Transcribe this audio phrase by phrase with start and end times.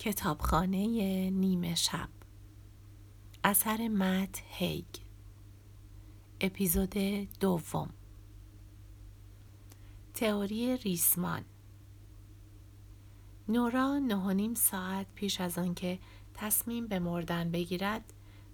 [0.00, 2.08] کتابخانه نیمه شب.
[3.44, 4.84] اثر مت هیگ.
[6.40, 6.94] اپیزود
[7.40, 7.90] دوم.
[10.14, 11.44] تئوری ریسمان.
[13.48, 15.98] نورا نه نیم ساعت پیش از آنکه
[16.34, 18.12] تصمیم به مردن بگیرد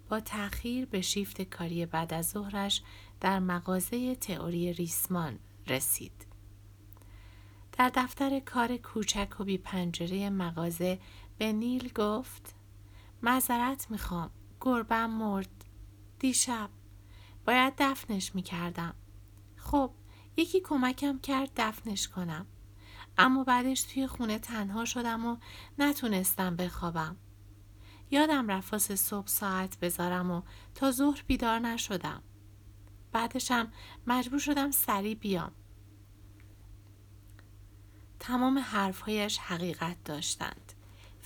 [0.09, 2.81] با تأخیر به شیفت کاری بعد از ظهرش
[3.21, 6.27] در مغازه تئوری ریسمان رسید.
[7.77, 10.99] در دفتر کار کوچک و بی پنجره مغازه
[11.37, 12.55] به نیل گفت
[13.21, 14.29] معذرت می‌خوام.
[14.61, 15.65] گربم مرد.
[16.19, 16.69] دیشب.
[17.45, 18.93] باید دفنش می‌کردم.
[19.55, 19.91] خب
[20.37, 22.45] یکی کمکم کرد دفنش کنم.
[23.17, 25.37] اما بعدش توی خونه تنها شدم و
[25.79, 27.17] نتونستم بخوابم.
[28.11, 30.41] یادم رفت صبح ساعت بذارم و
[30.75, 32.23] تا ظهر بیدار نشدم.
[33.11, 33.71] بعدشم
[34.07, 35.51] مجبور شدم سریع بیام.
[38.19, 40.73] تمام حرفهایش حقیقت داشتند.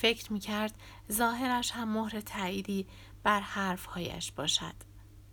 [0.01, 0.73] فکر می کرد
[1.11, 2.87] ظاهرش هم مهر تاییدی
[3.23, 4.73] بر حرفهایش باشد.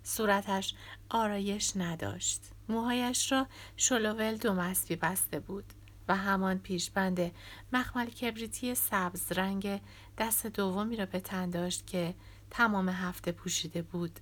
[0.02, 0.74] صورتش
[1.08, 2.42] آرایش نداشت.
[2.68, 5.64] موهایش را شلوول دو مسبی بسته بود
[6.08, 7.32] و همان پیشبند
[7.72, 9.80] مخمل کبریتی سبز رنگ
[10.18, 12.14] دست دومی را به تن داشت که
[12.50, 14.20] تمام هفته پوشیده بود.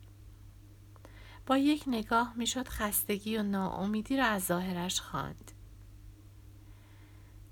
[1.47, 5.53] با یک نگاه می‌شد خستگی و ناامیدی را از ظاهرش خواند.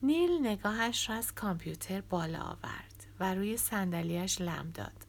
[0.04, 5.06] نیل نگاهش را از کامپیوتر بالا آورد و روی صندلیاش لم داد.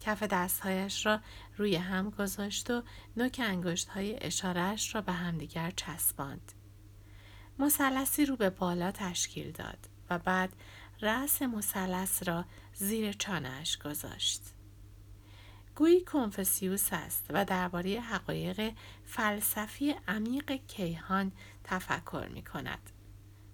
[0.00, 1.20] کف دستهایش را
[1.56, 2.82] روی هم گذاشت و
[3.16, 6.52] نوک انگشت های اشارهش را به همدیگر چسباند.
[7.58, 10.52] مثلثی رو به بالا تشکیل داد و بعد
[11.00, 14.42] رأس مثلث را زیر چانهاش گذاشت.
[15.74, 18.72] گویی کنفسیوس است و درباره حقایق
[19.04, 21.32] فلسفی عمیق کیهان
[21.64, 22.90] تفکر می کند.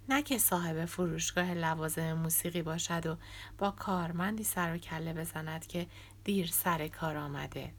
[0.09, 3.17] نه که صاحب فروشگاه لوازم موسیقی باشد و
[3.59, 5.87] با کارمندی سر و کله بزند که
[6.25, 7.73] دیر سر کار آمده.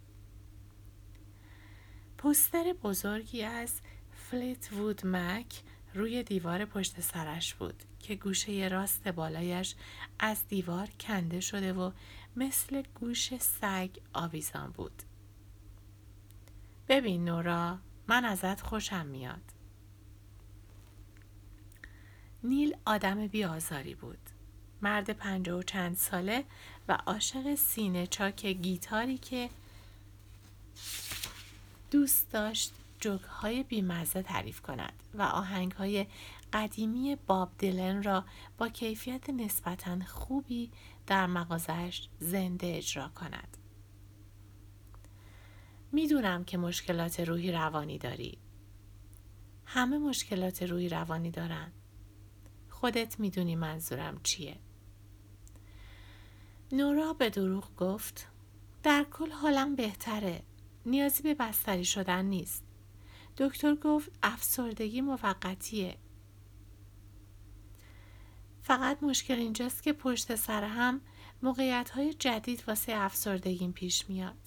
[2.18, 3.82] پوستر بزرگی از
[4.14, 5.62] فلیت وود مک
[5.94, 9.76] روی دیوار پشت سرش بود که گوشه راست بالایش
[10.20, 11.92] از دیوار کنده شده و
[12.36, 15.04] مثل گوش سگ آویزان بود.
[16.88, 19.59] ببین نورا من ازت خوشم میاد.
[22.44, 24.20] نیل آدم بیازاری بود.
[24.82, 26.44] مرد پنجه و چند ساله
[26.88, 29.50] و عاشق سینه چاک گیتاری که
[31.92, 36.06] دوست داشت جوک های بیمزه تعریف کند و آهنگ های
[36.54, 38.26] قدیمی باب دلن را
[38.58, 40.72] با کیفیت نسبتا خوبی
[41.08, 43.58] در مغازش زنده اجرا کند.
[45.92, 48.38] می‌دونم که مشکلات روحی روانی داری.
[49.66, 51.72] همه مشکلات روحی روانی دارن.
[52.80, 54.60] خودت می‌دونی منظورم چیه.
[56.72, 58.28] نورا به دروغ گفت
[58.84, 60.44] در کل حالم بهتره.
[60.86, 62.64] نیازی به بستری شدن نیست.
[63.38, 65.98] دکتر گفت افسردگی موقتیه.
[68.62, 71.02] فقط مشکل اینجاست که پشت سر هم
[71.44, 74.38] موقعیت های جدید واسه افسردگیم پیش میاد.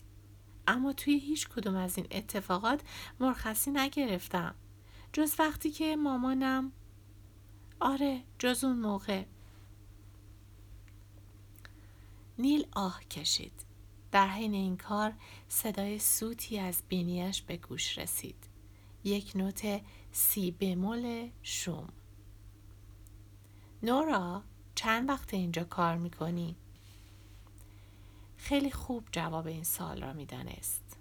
[0.67, 2.81] اما توی هیچ کدوم از این اتفاقات
[3.21, 4.55] مرخصی نگرفتم.
[5.13, 6.73] جز وقتی که مامانم
[7.85, 9.25] آره جز اون موقع.
[12.39, 13.53] نیل آه کشید.
[14.13, 15.13] در حین این کار
[15.49, 18.47] صدای سوتی از بینیش به گوش رسید.
[19.05, 19.81] یک نوت
[20.13, 21.89] سی بمول شوم.
[23.83, 24.43] نورا
[24.75, 26.57] چند وقت اینجا کار می‌کنی؟
[28.37, 30.97] خیلی خوب جواب این سال را می‌دانست.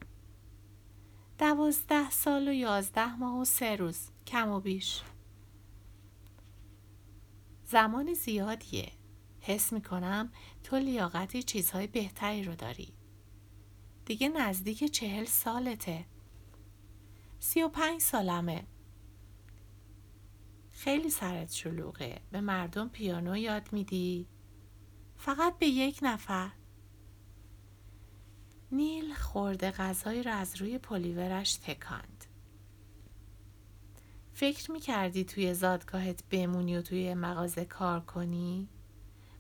[1.40, 5.02] دوازده سال و یازده ماه و سه روز کم و بیش.
[7.72, 8.92] زمان زیادیه.
[9.40, 10.32] حس می‌کنم
[10.64, 12.94] تو لیاقتی چیزهای بهتری رو داری.
[14.06, 16.06] دیگه نزدیک چهل سالته.
[17.40, 18.64] سی و پنج سالمه.
[20.72, 22.22] خیلی سرت شلوغه.
[22.32, 24.28] به مردم پیانو یاد میدی.
[25.18, 26.52] فقط به یک نفر.
[28.72, 32.26] نیل خورده غذایی را از روی پلیورش تکاند.
[34.42, 38.70] فکر می‌کردی توی زادگاهت بمونی و توی مغازه کار کنی؟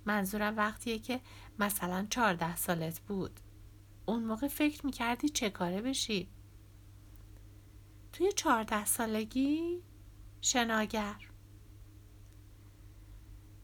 [0.05, 1.19] منظورم وقتیه که
[1.59, 3.39] مثلا چهارده سالت بود
[4.05, 6.29] اون موقع فکر می‌کردی چه کاره بشی؟
[8.13, 9.83] توی چهارده سالگی؟
[10.41, 11.15] شناگر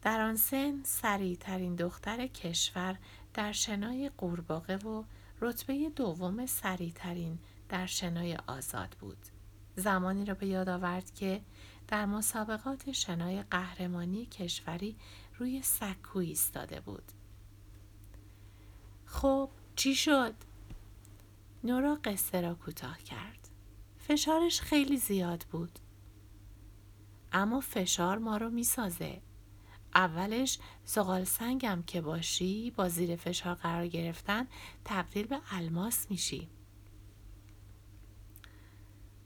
[0.02, 2.98] در آن سن سریع ترین دختر کشور
[3.34, 5.04] در شنای قورباغه و
[5.42, 7.40] رتبه دوم سریع ترین
[7.70, 9.37] در شنای آزاد بود.
[9.80, 11.42] زمانی را به یاد آورد که
[11.88, 14.96] در مسابقات شنای قهرمانی کشوری
[15.38, 17.12] روی سکو ایستاده بود.
[19.06, 20.34] خب چی شد؟
[21.64, 23.48] نورا قصه را کوتاه کرد.
[23.98, 25.80] فشارش خیلی زیاد بود.
[27.32, 29.22] اما فشار ما رو می‌سازه.
[29.96, 34.48] اولش زغال سنگم که باشی با زیر فشار قرار گرفتن
[34.86, 36.50] تبدیل به الماس میشی.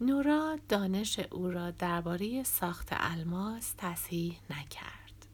[0.03, 5.27] نورا دانش او را درباره ساخت الماس تصحیح نکرد.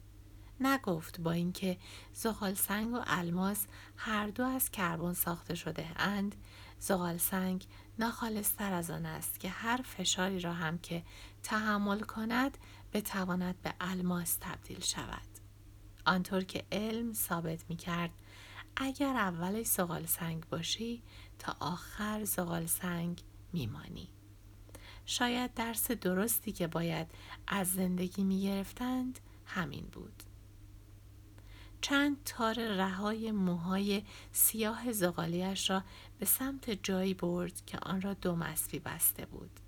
[0.60, 1.78] نگفت با اینکه
[2.14, 3.68] زغال سنگ و الماس
[3.98, 6.36] هر دو از کربن ساخته شده اند
[6.80, 7.66] زغال سنگ
[8.00, 11.04] ناخالصتر از آن است که هر فشاری را هم که
[11.44, 12.58] تحمل کند
[12.94, 15.28] بتواند به الماس تبدیل شود.
[16.06, 18.12] آنطور که علم ثابت می کرد
[18.76, 21.04] اگر اولش زغال سنگ باشی
[21.40, 23.22] تا آخر زغال سنگ
[23.54, 24.17] میمانی.
[25.10, 27.08] شاید درس درستی که باید
[27.48, 30.24] از زندگی می گرفتند همین بود.
[31.82, 35.84] چند تار رهای موهای سیاه زغالیش را
[36.20, 39.60] به سمت جایی برد که آن را دو مسبی بسته بود.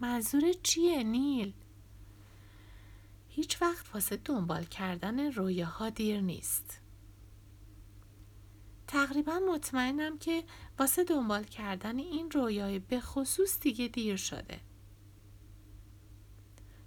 [0.00, 1.52] منظور چیه نیل؟
[3.28, 6.81] هیچ وقت واسه دنبال کردن رویاها دیر نیست.
[8.92, 10.44] تقریبا مطمئنم که
[10.78, 14.60] واسه دنبال کردن این رویای به خصوص دیگه دیر شده.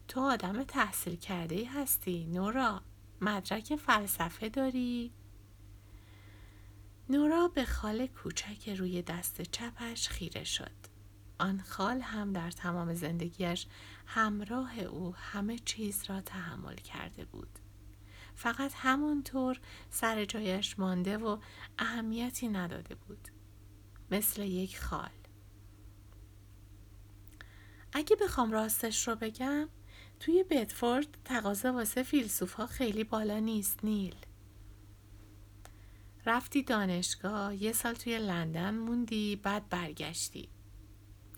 [0.07, 2.81] تو آدم تحصیل کرده هستی نورا
[3.21, 5.13] مدرک فلسفه داری؟
[7.09, 10.75] نورا به خال کوچک روی دست چپش خیره شد.
[11.39, 13.67] آن خال هم در تمام زندگیش
[14.05, 17.59] همراه او همه چیز را تحمل کرده بود.
[18.35, 19.59] فقط همونطور
[19.89, 21.37] سر جایش مانده و
[21.79, 23.27] اهمیتی نداده بود.
[24.11, 25.09] مثل یک خال.
[27.93, 29.69] اگه بخوام راستش رو بگم
[30.19, 34.15] توی بدفورد تقاضا واسه فیلسوف ها خیلی بالا نیست نیل.
[36.25, 40.49] رفتی دانشگاه یه سال توی لندن موندی بعد برگشتی.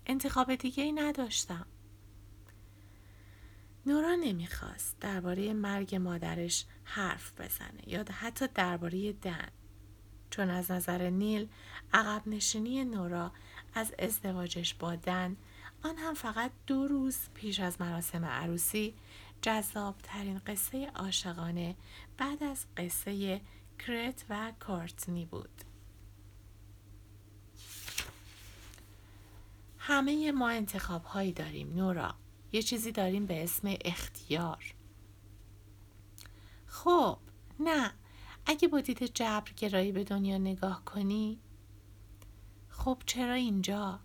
[0.06, 1.66] انتخاب دیگه ای نداشتم.
[3.88, 9.48] نورا نمی‌خواست درباره مرگ مادرش حرف بزنه یا حتی درباره دن
[10.30, 11.48] چون از نظر نیل
[11.92, 13.32] عقب نشینی نورا
[13.74, 15.36] از ازدواجش با دن
[15.82, 18.94] آن هم فقط دو روز پیش از مراسم عروسی
[19.42, 21.76] جذاب ترین قصه عاشقانه
[22.18, 23.40] بعد از قصه
[23.78, 25.64] کرت و کورتنی بود.
[29.78, 32.14] همه ما انتخاب هایی داریم نورا.
[32.52, 34.74] یه چیزی داریم به اسم اختیار.
[36.66, 37.18] خب
[37.60, 37.92] نه.
[38.46, 41.40] اگه با دید جبر گرایی به دنیا نگاه کنی
[42.68, 44.00] خب چرا اینجا؟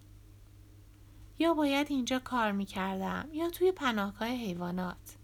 [1.39, 5.17] یا باید اینجا کار می‌کردم یا توی پناهگاه حیوانات.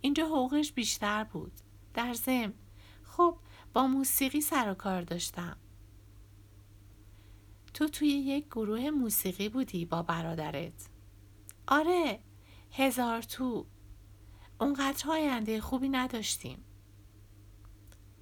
[0.00, 1.52] اینجا حقوقش بیشتر بود.
[1.94, 2.54] در ضمن
[3.02, 3.38] خب
[3.72, 5.56] با موسیقی سر و کار داشتم.
[7.74, 10.88] تو توی یک گروه موسیقی بودی با برادرت.
[11.66, 12.20] آره
[12.70, 13.66] هزار تو.
[14.60, 16.64] اونقدر آینده خوبی نداشتیم.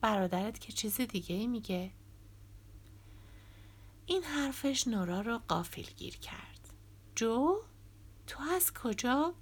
[0.00, 1.93] برادرت که چیز دیگه ای میگه.
[4.06, 6.75] این حرفش نورا رو قافل گیر کرد.
[7.14, 7.56] جو
[8.26, 9.35] تو از کجا؟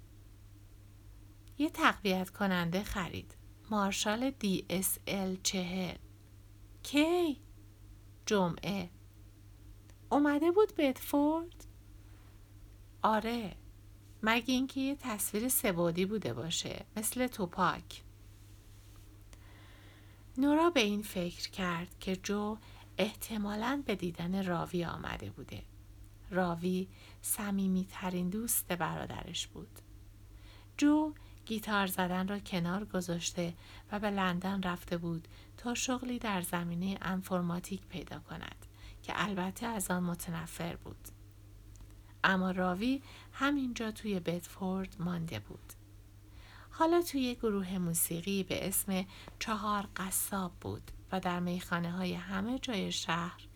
[1.57, 3.37] یه تقویت کننده خرید.
[3.71, 5.97] مارشال دی اس ال چهل.
[6.83, 7.41] کی؟
[8.25, 8.89] جمعه.
[10.11, 11.65] اومده بود بدفورد؟
[13.03, 13.62] آره.
[14.23, 18.03] مگه اینکه یه تصویر سبودی بوده باشه مثل توپاک
[20.37, 22.57] نورا به این فکر کرد که جو
[22.97, 25.63] احتمالاً به دیدن راوی آمده بوده.
[26.31, 26.87] راوی
[27.21, 29.79] سمیمی ترین دوست برادرش بود.
[30.77, 31.13] جو
[31.45, 33.53] گیتار زدن را کنار گذاشته
[33.91, 35.27] و به لندن رفته بود
[35.57, 38.65] تا شغلی در زمینه انفرماتیک پیدا کند
[39.03, 41.07] که البته از آن متنفر بود.
[42.23, 43.01] اما راوی
[43.31, 45.73] همینجا توی بدفورد مانده بود.
[46.69, 49.05] حالا توی گروه موسیقی به اسم
[49.39, 53.47] چهار قصاب بود و در میخانه های همه جای شهر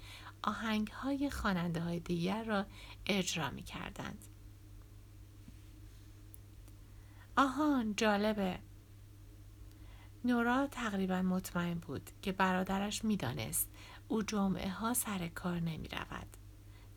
[0.44, 2.66] آهنگ های خاننده های دیگر را
[3.06, 4.26] اجرا می کردند.
[7.38, 8.60] آهان جالبه
[10.26, 13.70] نورا تقریبا مطمئن بود که برادرش می‌دانست
[14.08, 16.38] او جمعه ها سر کار نمی رود.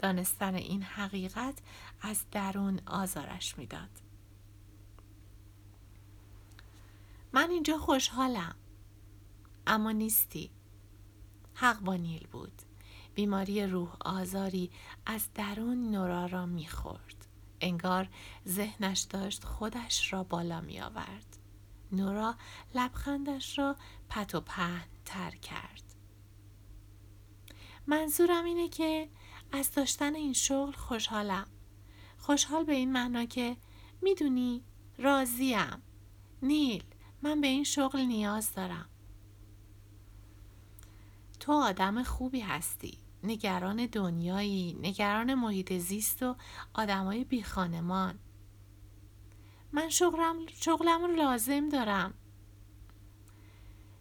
[0.00, 1.58] دانستن این حقیقت
[2.00, 3.90] از درون آزارش می‌داد.
[7.32, 8.54] من اینجا خوشحالم.
[9.66, 10.50] اما نیستی.
[11.54, 12.62] حق با نیل بود.
[13.14, 14.70] بیماری روح آزاری
[15.06, 17.26] از درون نورا را می‌خورد.
[17.60, 18.08] انگار
[18.48, 21.36] ذهنش داشت خودش را بالا می آورد
[21.92, 22.34] نورا
[22.74, 23.76] لبخندش را
[24.08, 25.82] پت و پهن تر کرد.
[27.86, 29.08] منظورم اینه که
[29.52, 31.46] از داشتن این شغل خوشحالم.
[32.18, 33.56] خوشحال به این معنا که
[34.02, 34.62] می‌دونی
[34.98, 35.82] راضیم.
[36.42, 36.84] نیل
[37.22, 38.88] من به این شغل نیاز دارم.
[41.40, 42.98] تو آدم خوبی هستی.
[43.22, 46.36] نگران دنیایی نگران محیط زیست و
[46.74, 48.18] آدمای بی خانمان.
[49.72, 52.14] من شغلم, شغلم رو لازم دارم.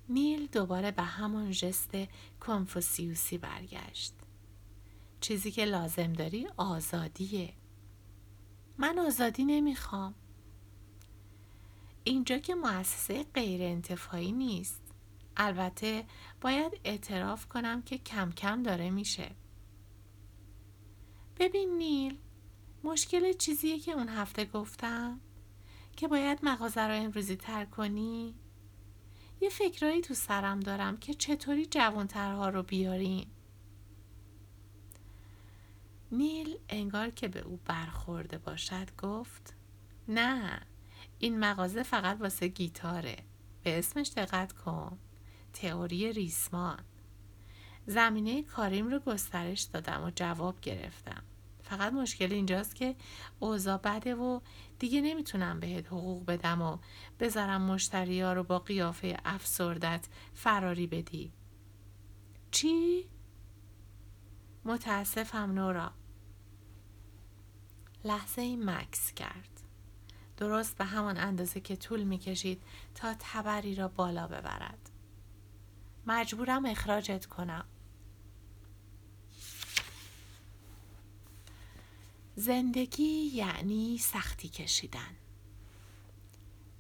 [0.10, 1.92] نیل دوباره به همون ژست
[2.40, 4.14] کنفوسیوسی برگشت.
[5.22, 7.54] چیزی که لازم داری آزادیه.
[8.78, 10.16] من آزادی نمی‌خوام.
[12.04, 14.82] اینجا که مؤسسه غیر انتفاعی نیست.
[15.38, 16.06] البته
[16.42, 19.32] باید اعتراف کنم که کم کم داره میشه.
[21.38, 22.18] ببین نیل
[22.84, 25.22] مشکل چیزیه که اون هفته گفتم
[25.96, 28.36] که باید مغازه رو امروزی تر کنی.
[29.42, 33.32] یه فکرایی تو سرم دارم که چطوری جوانترها رو بیاریم
[36.12, 39.54] نیل انگار که به او برخورده باشد گفت
[40.08, 40.62] نه
[41.20, 43.18] این مغازه فقط واسه گیتاره.
[43.64, 44.98] به اسمش دقت کن.
[45.54, 46.80] تئوری ریسمان.
[47.86, 51.24] زمینه کاریم رو گسترش دادم و جواب گرفتم.
[51.64, 52.96] فقط مشکل اینجاست که
[53.40, 54.40] اوضاع بده و
[54.80, 56.78] دیگه نمی‌تونم بهت حقوق بدم و
[57.20, 61.34] بذارم مشتری ها رو با قیافه افسردت فراری بدی.
[62.52, 63.10] چی؟
[64.66, 65.92] متاسفم نورا.
[68.04, 69.50] لحظه ای مکس کرد.
[70.38, 72.64] درست به همان اندازه که طول می‌کشید
[72.96, 74.90] تا تبری را بالا ببرد.
[76.08, 77.66] مجبورم اخراجت کنم.
[82.36, 85.16] زندگی یعنی سختی کشیدن.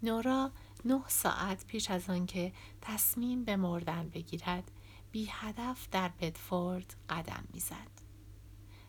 [0.03, 0.51] نورا
[0.85, 4.71] نه ساعت پیش از آنکه تصمیم به مردن بگیرد
[5.11, 7.91] بی هدف در بدفورد قدم می‌زد.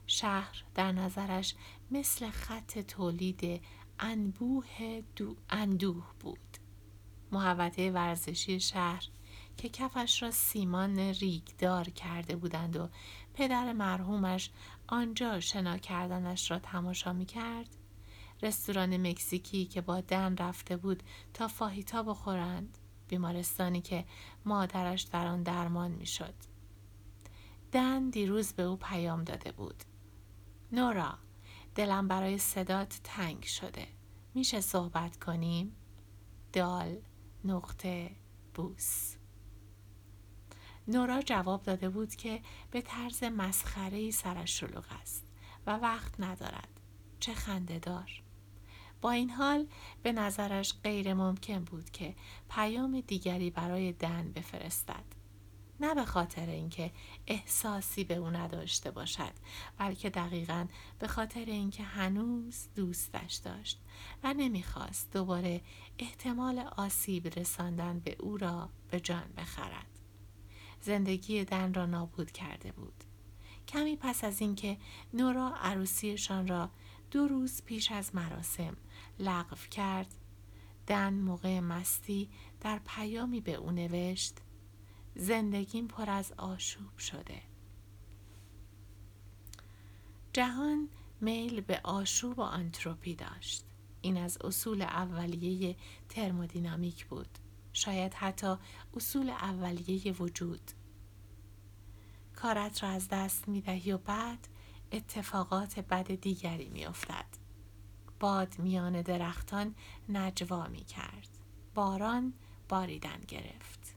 [0.07, 1.55] شهر در نظرش
[1.91, 3.63] مثل خط تولید
[3.99, 6.57] انبوه دو اندوه بود.
[7.33, 9.05] محوطه ورزشی شهر
[9.57, 12.89] که کفش را سیمان ریگدار کرده بودند و
[13.35, 14.51] پدر مرحومش
[14.87, 17.77] آنجا شنا کردنش را تماشا می کرد
[18.43, 21.03] رستوران مکزیکی که با دن رفته بود
[21.35, 22.79] تا فاهیتا بخورند
[23.11, 24.05] بیمارستانی که
[24.45, 26.35] مادرش در آن درمان می شد.
[27.73, 29.85] دن دیروز به او پیام داده بود.
[30.73, 31.19] نورا
[31.75, 33.87] دلم برای صدات تنگ شده.
[34.35, 35.77] میشه صحبت کنیم؟
[36.53, 36.99] دال
[37.45, 38.11] نقطه
[38.55, 39.15] بوس
[40.89, 45.27] نورا جواب داده بود که به طرز مسخره سرش شلوغ است
[45.67, 46.81] و وقت ندارد.
[47.21, 48.23] چه خنده دار.
[49.01, 49.67] با این حال
[50.03, 52.15] به نظرش غیر ممکن بود که
[52.51, 55.05] پیام دیگری برای دن بفرستد.
[55.81, 56.91] نه به خاطر اینکه
[57.27, 59.33] احساسی به او نداشته باشد
[59.79, 60.67] بلکه دقیقا
[60.99, 63.81] به خاطر اینکه هنوز دوستش داشت
[64.23, 65.61] و نمی‌خواست دوباره
[65.99, 69.87] احتمال آسیب رساندن به او را به جان بخرد
[70.81, 73.05] زندگی دن را نابود کرده بود
[73.69, 74.77] کمی پس از اینکه
[75.15, 76.71] نورا عروسیشان را
[77.11, 78.77] دو روز پیش از مراسم
[79.19, 80.15] لغو کرد.
[80.87, 82.29] دن موقع مستی
[82.61, 84.39] در پیامی به او نوشت
[85.15, 87.43] زندگیم پر از آشوب شده.
[90.33, 90.89] جهان
[91.21, 93.65] میل به آشوب و آنتروپی داشت.
[94.03, 95.77] این از اصول اولیه
[96.09, 97.39] ترمودینامیک بود.
[97.73, 98.57] شاید حتی
[98.97, 100.71] اصول اولیه وجود.
[102.35, 104.49] کارت را از دست می دهی و بعد
[104.93, 107.27] اتفاقات بد دیگری می افتد.
[108.21, 109.75] باد میان درختان
[110.09, 111.29] نجوا می کرد.
[111.75, 112.33] باران
[112.69, 113.95] باریدن گرفت.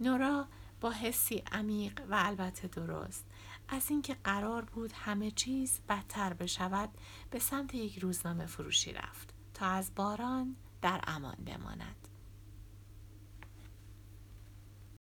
[0.00, 0.48] نورا
[0.80, 3.24] با حسی عمیق و البته درست
[3.68, 6.90] از اینکه قرار بود همه چیز بدتر بشود
[7.30, 12.07] به سمت یک روزنامه فروشی رفت تا از باران در امان بماند.